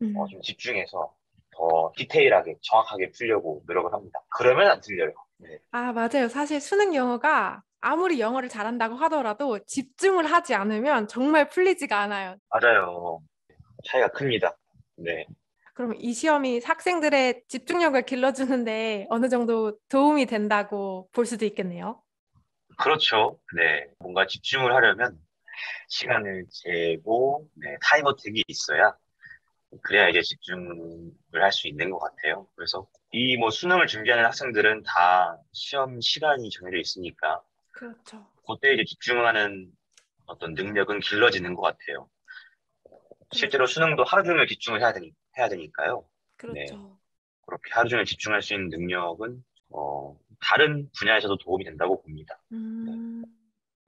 음. 0.01 0.15
어, 0.17 0.27
좀 0.27 0.41
집중해서 0.41 1.15
더 1.51 1.93
디테일하게 1.97 2.57
정확하게 2.61 3.11
풀려고 3.11 3.63
노력을 3.67 3.93
합니다. 3.93 4.21
그러면 4.29 4.69
안 4.69 4.81
틀려요. 4.81 5.13
네. 5.37 5.59
아, 5.71 5.91
맞아요. 5.91 6.27
사실 6.29 6.61
수능 6.61 6.95
영어가 6.95 7.61
아무리 7.81 8.19
영어를 8.19 8.49
잘한다고 8.49 8.95
하더라도 8.95 9.59
집중을 9.65 10.25
하지 10.31 10.53
않으면 10.55 11.07
정말 11.07 11.49
풀리지가 11.49 11.99
않아요. 11.99 12.37
맞아요. 12.49 13.21
차이가 13.85 14.07
큽니다. 14.09 14.57
네. 14.97 15.25
그럼 15.73 15.93
이 15.99 16.13
시험이 16.13 16.61
학생들의 16.63 17.43
집중력을 17.47 18.01
길러주는데 18.05 19.07
어느 19.09 19.27
정도 19.29 19.77
도움이 19.89 20.25
된다고 20.25 21.09
볼 21.11 21.25
수도 21.25 21.45
있겠네요. 21.45 22.01
그렇죠. 22.77 23.39
네. 23.55 23.87
뭔가 23.99 24.25
집중을 24.27 24.73
하려면 24.73 25.17
시간을 25.89 26.45
재고, 26.51 27.47
네, 27.55 27.75
타임어택이 27.81 28.43
있어야 28.47 28.95
그래야 29.83 30.09
이제 30.09 30.21
집중을 30.21 31.11
할 31.43 31.51
수 31.51 31.67
있는 31.67 31.89
것 31.91 31.99
같아요. 31.99 32.47
그래서 32.55 32.87
이 33.11 33.37
뭐 33.37 33.49
수능을 33.51 33.87
준비하는 33.87 34.25
학생들은 34.25 34.83
다 34.83 35.37
시험 35.53 35.99
시간이 36.01 36.49
정해져 36.49 36.77
있으니까 36.77 37.41
그렇죠. 37.71 38.25
그때 38.47 38.73
이제 38.73 38.83
집중하는 38.85 39.71
어떤 40.25 40.53
능력은 40.53 40.99
길러지는 41.01 41.55
것 41.55 41.61
같아요. 41.61 42.09
실제로 43.31 43.65
수능도 43.65 44.03
하루 44.03 44.23
종일 44.23 44.47
집중을 44.47 44.81
해야 44.81 44.93
되니, 44.93 45.11
해야 45.37 45.49
되니까요. 45.49 46.05
그렇죠. 46.37 46.97
그렇게 47.45 47.73
하루 47.73 47.89
종일 47.89 48.05
집중할 48.05 48.41
수 48.41 48.53
있는 48.53 48.69
능력은 48.69 49.43
어, 49.69 50.17
다른 50.41 50.89
분야에서도 50.97 51.37
도움이 51.37 51.63
된다고 51.63 52.01
봅니다. 52.01 52.39
음, 52.51 53.23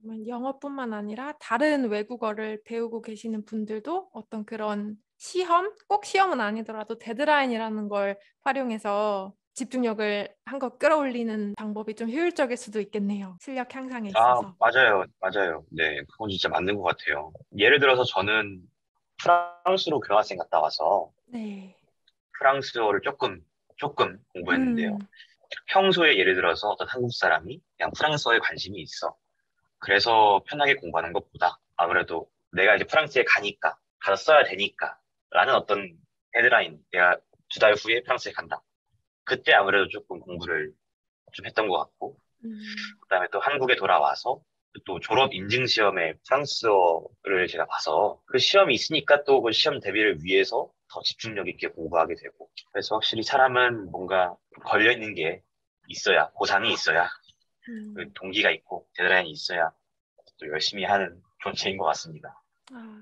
그러면 0.00 0.26
영어뿐만 0.28 0.92
아니라 0.92 1.32
다른 1.40 1.88
외국어를 1.88 2.60
배우고 2.64 3.02
계시는 3.02 3.44
분들도 3.44 4.10
어떤 4.12 4.44
그런 4.44 4.96
시험, 5.16 5.72
꼭 5.88 6.04
시험은 6.04 6.40
아니더라도 6.40 6.98
데드라인이라는 6.98 7.88
걸 7.88 8.18
활용해서 8.42 9.34
집중력을 9.54 10.28
한껏 10.44 10.78
끌어올리는 10.78 11.54
방법이 11.56 11.94
좀 11.96 12.08
효율적일 12.08 12.56
수도 12.56 12.80
있겠네요. 12.80 13.36
실력 13.40 13.74
향상에 13.74 14.10
아, 14.10 14.10
있어서. 14.10 14.54
맞아요. 14.60 15.04
맞아요. 15.18 15.64
네, 15.70 16.00
그건 16.12 16.28
진짜 16.30 16.48
맞는 16.48 16.76
것 16.76 16.82
같아요. 16.82 17.32
예를 17.56 17.80
들어서 17.80 18.04
저는 18.04 18.62
프랑스로 19.22 20.00
교환학생 20.00 20.38
갔다 20.38 20.60
와서 20.60 21.10
네. 21.26 21.76
프랑스어를 22.38 23.00
조금, 23.02 23.40
조금 23.76 24.18
공부했는데요. 24.32 24.90
음, 24.94 24.98
평소에 25.66 26.18
예를 26.18 26.34
들어서 26.34 26.68
어떤 26.68 26.88
한국 26.88 27.12
사람이 27.12 27.60
그냥 27.76 27.92
프랑스어에 27.96 28.38
관심이 28.38 28.80
있어. 28.80 29.16
그래서 29.78 30.42
편하게 30.46 30.74
공부하는 30.74 31.12
것보다 31.12 31.58
아무래도 31.76 32.30
내가 32.52 32.76
이제 32.76 32.84
프랑스에 32.84 33.24
가니까, 33.24 33.76
가서 34.00 34.16
써야 34.24 34.44
되니까, 34.44 34.98
라는 35.30 35.54
어떤 35.54 35.96
헤드라인, 36.36 36.82
내가 36.92 37.18
두 37.50 37.60
달 37.60 37.74
후에 37.74 38.02
프랑스에 38.02 38.32
간다. 38.32 38.62
그때 39.24 39.52
아무래도 39.52 39.88
조금 39.88 40.20
공부를 40.20 40.72
좀 41.32 41.46
했던 41.46 41.68
것 41.68 41.78
같고, 41.78 42.18
음, 42.44 42.58
그다음에 43.02 43.26
또 43.32 43.40
한국에 43.40 43.76
돌아와서 43.76 44.40
또 44.84 45.00
졸업 45.00 45.32
인증 45.34 45.66
시험에 45.66 46.14
프랑스어 46.26 47.04
를 47.28 47.46
제가 47.46 47.66
봐서 47.66 48.20
그 48.26 48.38
시험이 48.38 48.74
있으니까 48.74 49.24
또 49.24 49.42
그 49.42 49.52
시험 49.52 49.80
대비를 49.80 50.24
위해서 50.24 50.70
더 50.90 51.02
집중력 51.02 51.48
있게 51.48 51.68
공부하게 51.68 52.14
되고 52.14 52.50
그래서 52.72 52.94
확실히 52.96 53.22
사람은 53.22 53.90
뭔가 53.90 54.34
걸려 54.64 54.90
있는 54.92 55.14
게 55.14 55.42
있어야 55.88 56.30
보상이 56.30 56.72
있어야 56.72 57.08
음. 57.68 57.94
그 57.94 58.12
동기가 58.14 58.50
있고 58.50 58.86
데드라인이 58.96 59.30
있어야 59.30 59.70
또 60.40 60.48
열심히 60.48 60.84
하는 60.84 61.20
존재인 61.42 61.76
것 61.76 61.84
같습니다. 61.86 62.42
아, 62.72 63.00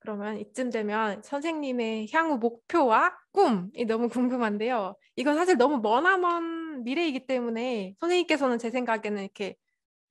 그러면 0.00 0.38
이쯤 0.38 0.70
되면 0.70 1.22
선생님의 1.22 2.08
향후 2.12 2.38
목표와 2.38 3.16
꿈이 3.32 3.84
너무 3.86 4.08
궁금한데요. 4.08 4.96
이건 5.16 5.34
사실 5.34 5.56
너무 5.56 5.78
머나먼 5.78 6.84
미래이기 6.84 7.26
때문에 7.26 7.94
선생님께서는 8.00 8.58
제 8.58 8.70
생각에는 8.70 9.22
이렇게 9.22 9.56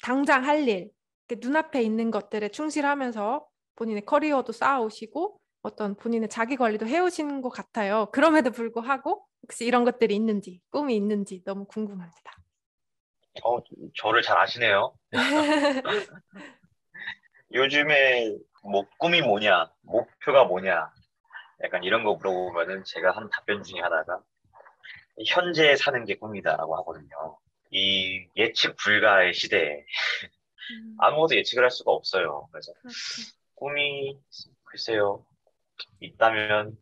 당장 0.01 0.45
할 0.45 0.67
일, 0.67 0.91
눈앞에 1.35 1.81
있는 1.81 2.11
것들에 2.11 2.49
충실하면서 2.49 3.45
본인의 3.75 4.05
커리어도 4.05 4.51
쌓아오시고 4.51 5.39
어떤 5.61 5.95
본인의 5.95 6.29
자기 6.29 6.55
관리도 6.55 6.87
해오신 6.87 7.41
것 7.41 7.49
같아요. 7.49 8.07
그럼에도 8.11 8.51
불구하고 8.51 9.25
혹시 9.43 9.65
이런 9.65 9.83
것들이 9.83 10.15
있는지, 10.15 10.61
꿈이 10.69 10.95
있는지 10.95 11.43
너무 11.43 11.65
궁금합니다. 11.65 12.31
어, 13.43 13.59
저를 13.95 14.21
잘 14.21 14.37
아시네요. 14.37 14.93
요즘에 17.53 18.35
뭐 18.63 18.85
꿈이 18.97 19.21
뭐냐, 19.21 19.71
목표가 19.81 20.43
뭐냐, 20.45 20.91
약간 21.63 21.83
이런 21.83 22.03
거 22.03 22.15
물어보면은 22.15 22.83
제가 22.85 23.11
하는 23.11 23.29
답변 23.31 23.63
중에 23.63 23.79
하나가 23.79 24.21
현재 25.27 25.75
사는 25.75 26.03
게 26.05 26.15
꿈이다라고 26.15 26.77
하거든요. 26.77 27.39
이 27.71 28.27
예측 28.35 28.75
불가의 28.77 29.33
시대에 29.33 29.85
음, 30.23 30.36
아무것도 30.99 31.35
예측을 31.35 31.63
할 31.63 31.71
수가 31.71 31.91
없어요. 31.91 32.47
그래서 32.51 32.73
그렇죠. 32.73 32.97
꿈이 33.55 34.17
글쎄요 34.63 35.25
있다면 35.99 36.77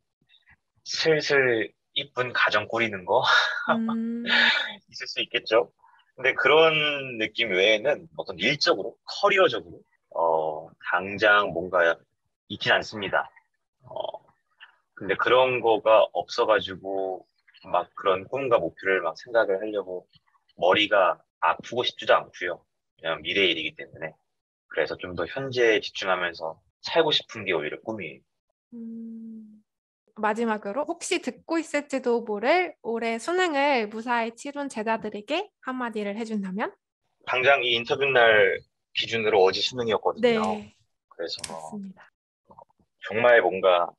슬슬 0.84 1.74
이쁜 1.94 2.34
가정 2.34 2.68
꾸리는 2.68 3.06
거 3.06 3.24
음, 3.70 4.24
있을 4.90 5.08
수 5.08 5.22
있겠죠. 5.22 5.72
근데 6.16 6.34
그런 6.34 7.18
느낌 7.18 7.52
외에는 7.52 8.08
어떤 8.18 8.38
일적으로 8.40 8.98
커리어적으로 9.06 9.82
어 10.12 10.70
당장 10.92 11.50
뭔가 11.50 11.98
있진 12.48 12.72
않습니다. 12.74 13.30
어 13.84 14.26
근데 14.94 15.16
그런 15.16 15.60
거가 15.60 16.08
없어가지고 16.14 17.26
막 17.66 17.90
그런 17.96 18.26
꿈과 18.28 18.60
목표를 18.60 19.02
막 19.02 19.18
생각을 19.18 19.60
하려고 19.62 20.08
머리가 20.58 21.22
아프고 21.40 21.84
싶지도 21.84 22.16
않고요. 22.16 22.64
그냥 23.00 23.22
미래의 23.22 23.52
일이기 23.52 23.76
때문에 23.76 24.12
그래서 24.68 24.98
좀 24.98 25.16
더 25.16 25.26
현재에 25.28 25.82
집중하면서 25.82 26.62
살고 26.82 27.12
싶은 27.12 27.46
게 27.46 27.54
오히려 27.54 27.80
꿈이에요. 27.82 28.22
음, 28.74 29.64
마지막으로 30.16 30.86
혹시 30.86 31.22
듣고 31.22 31.58
있을지도 31.60 32.22
모를 32.24 32.76
올해 32.82 33.20
수능을 33.20 33.88
무사히 33.90 34.36
치룬 34.36 34.70
제자들에게 34.70 35.50
한마디를 35.62 36.18
해준다면? 36.18 36.74
당장 37.28 37.64
이 37.64 37.74
인터뷰 37.76 38.06
날 38.06 38.60
기준으로 38.94 39.44
어제 39.44 39.62
수능이었거든요. 39.62 40.40
네, 40.40 40.76
그래서 41.10 41.42
맞습니다. 41.48 42.12
정말 43.08 43.42
뭔가 43.42 43.90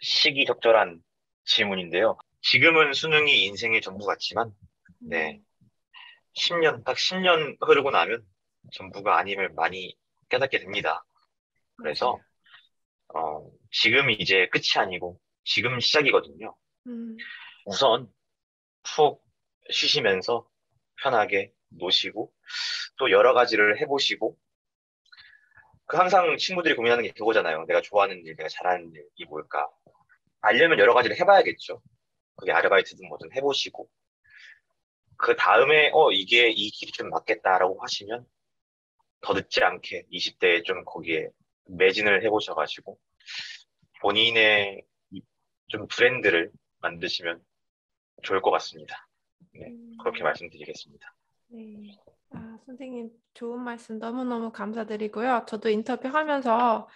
시기적절한 0.00 1.02
질문인데요. 1.44 2.18
지금은 2.42 2.92
수능이 2.92 3.44
인생의 3.46 3.80
전부 3.82 4.06
같지만, 4.06 4.52
네. 4.98 5.42
10년, 6.34 6.84
딱 6.84 6.96
10년 6.96 7.56
흐르고 7.60 7.90
나면 7.90 8.24
전부가 8.72 9.18
아님을 9.18 9.50
많이 9.50 9.96
깨닫게 10.28 10.58
됩니다. 10.60 11.04
그래서, 11.76 12.18
어, 13.14 13.50
지금이 13.72 14.14
이제 14.14 14.48
끝이 14.48 14.76
아니고, 14.76 15.20
지금 15.44 15.80
시작이거든요. 15.80 16.54
음, 16.86 17.16
우선 17.64 18.12
푹 18.82 19.24
쉬시면서 19.70 20.48
편하게 21.02 21.52
노시고, 21.68 22.32
또 22.98 23.10
여러 23.10 23.32
가지를 23.34 23.80
해보시고, 23.80 24.36
그 25.86 25.96
항상 25.96 26.36
친구들이 26.36 26.76
고민하는 26.76 27.02
게 27.02 27.10
그거잖아요. 27.12 27.64
내가 27.66 27.80
좋아하는 27.80 28.24
일, 28.24 28.36
내가 28.36 28.48
잘하는 28.48 28.92
일이 28.92 29.28
뭘까? 29.28 29.68
알려면 30.40 30.78
여러 30.78 30.94
가지를 30.94 31.18
해봐야겠죠. 31.18 31.82
그게 32.36 32.52
아르바이트든 32.52 33.08
뭐든 33.08 33.32
해보시고, 33.34 33.88
그 35.22 35.36
다음에, 35.36 35.90
어, 35.92 36.10
이게 36.10 36.48
이 36.50 36.70
길이 36.70 36.92
좀 36.92 37.10
맞겠다라고 37.10 37.82
하시면, 37.82 38.26
더 39.22 39.34
늦지 39.34 39.62
않게 39.62 40.06
20대에 40.10 40.64
좀 40.64 40.84
거기에 40.84 41.28
매진을 41.66 42.24
해보셔가지고, 42.24 42.98
본인의 44.00 44.82
이좀 45.10 45.86
브랜드를 45.88 46.50
만드시면 46.80 47.40
좋을 48.22 48.40
것 48.40 48.50
같습니다. 48.52 49.06
네, 49.52 49.68
음. 49.68 49.96
그렇게 50.00 50.22
말씀드리겠습니다. 50.22 51.14
네. 51.48 51.98
아, 52.32 52.58
선생님 52.64 53.10
좋은 53.34 53.60
말씀 53.60 53.98
너무너무 53.98 54.52
감사드리고요. 54.52 55.44
저도 55.48 55.68
인터뷰하면서 55.68 56.88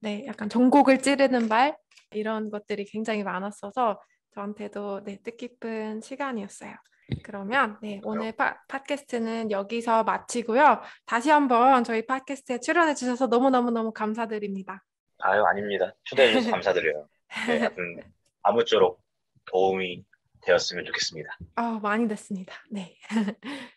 네, 0.00 0.24
약간 0.26 0.48
전곡을 0.48 0.98
찌르는 0.98 1.48
말 1.48 1.76
이런 2.10 2.50
것들이 2.50 2.84
굉장히 2.84 3.22
많았어서 3.22 4.00
저한테도 4.34 5.04
네, 5.04 5.18
뜻깊은 5.22 6.00
시간이었어요. 6.00 6.74
그러면 7.22 7.78
네, 7.82 8.00
오늘 8.04 8.32
파, 8.32 8.60
팟캐스트는 8.68 9.50
여기서 9.50 10.04
마치고요. 10.04 10.80
다시 11.06 11.30
한번 11.30 11.84
저희 11.84 12.06
팟캐스트에 12.06 12.60
출연해 12.60 12.94
주셔서 12.94 13.26
너무너무너무 13.26 13.92
감사드립니다. 13.92 14.84
아유, 15.18 15.44
아닙니다. 15.44 15.92
초대해 16.04 16.32
주셔서 16.32 16.50
감사드려요. 16.52 17.08
네, 17.48 17.70
아무쪼록 18.42 19.00
도움이 19.46 20.04
되었으면 20.42 20.84
좋겠습니다. 20.86 21.38
아, 21.56 21.78
많이 21.82 22.08
됐습니다. 22.08 22.54
네. 22.70 22.96